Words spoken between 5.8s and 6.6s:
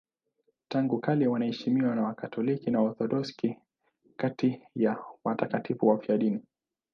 wafiadini.